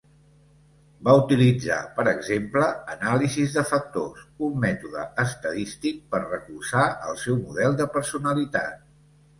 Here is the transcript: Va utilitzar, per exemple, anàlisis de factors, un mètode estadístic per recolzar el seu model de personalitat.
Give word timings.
Va 1.07 1.13
utilitzar, 1.17 1.77
per 1.97 2.05
exemple, 2.13 2.71
anàlisis 2.95 3.53
de 3.59 3.65
factors, 3.73 4.25
un 4.49 4.57
mètode 4.65 5.05
estadístic 5.27 6.03
per 6.17 6.25
recolzar 6.27 6.89
el 7.13 7.23
seu 7.29 7.41
model 7.47 7.81
de 7.85 7.91
personalitat. 7.99 8.85